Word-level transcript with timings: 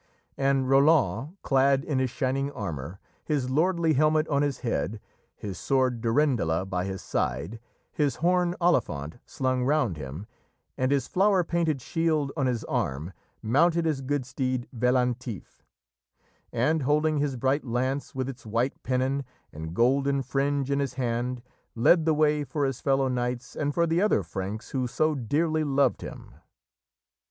_"And 0.35 0.67
Roland, 0.67 1.37
clad 1.43 1.83
in 1.85 1.99
his 1.99 2.09
shining 2.09 2.49
armour, 2.53 2.97
his 3.23 3.51
lordly 3.51 3.93
helmet 3.93 4.27
on 4.29 4.41
his 4.41 4.61
head, 4.61 4.99
his 5.35 5.59
sword 5.59 6.01
Durendala 6.01 6.65
by 6.67 6.85
his 6.85 7.03
side, 7.03 7.59
his 7.91 8.15
horn 8.15 8.55
Olifant 8.59 9.19
slung 9.27 9.63
round 9.63 9.97
him, 9.97 10.25
and 10.75 10.91
his 10.91 11.07
flower 11.07 11.43
painted 11.43 11.83
shield 11.83 12.31
on 12.35 12.47
his 12.47 12.63
arm, 12.63 13.13
mounted 13.43 13.85
his 13.85 14.01
good 14.01 14.25
steed 14.25 14.67
Veillantif, 14.73 15.61
and, 16.51 16.81
holding 16.81 17.19
his 17.19 17.35
bright 17.35 17.63
lance 17.63 18.15
with 18.15 18.27
its 18.27 18.43
white 18.43 18.81
pennon 18.81 19.23
and 19.53 19.75
golden 19.75 20.23
fringe 20.23 20.71
in 20.71 20.79
his 20.79 20.95
hand, 20.95 21.43
led 21.75 22.05
the 22.05 22.15
way 22.15 22.43
for 22.43 22.65
his 22.65 22.81
fellow 22.81 23.07
knights 23.07 23.55
and 23.55 23.75
for 23.75 23.85
the 23.85 24.01
other 24.01 24.23
Franks 24.23 24.71
who 24.71 24.87
so 24.87 25.13
dearly 25.13 25.63
loved 25.63 26.01
him. 26.01 26.33